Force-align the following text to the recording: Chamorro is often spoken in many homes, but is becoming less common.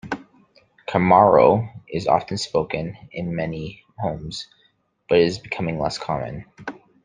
Chamorro 0.89 1.71
is 1.87 2.07
often 2.07 2.39
spoken 2.39 2.97
in 3.11 3.35
many 3.35 3.83
homes, 3.99 4.47
but 5.07 5.19
is 5.19 5.37
becoming 5.37 5.77
less 5.79 5.99
common. 5.99 6.45